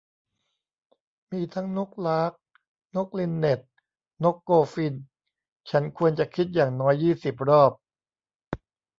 [1.31, 2.31] มีทั้งนกลาร์ค
[2.95, 3.59] นกลินเน็ท
[4.23, 5.03] นกโกลด์ฟินช์-
[5.69, 7.71] ฉันควรจะคิดอย่างน้อยยี่สิบรอบ